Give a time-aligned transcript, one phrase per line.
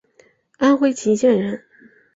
[0.57, 1.63] 安徽歙县人。